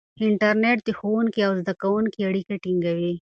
انټرنیټ 0.25 0.77
د 0.85 0.89
ښوونکي 0.97 1.41
او 1.47 1.53
زده 1.61 1.73
کوونکي 1.81 2.19
اړیکه 2.29 2.53
ټینګوي. 2.63 3.13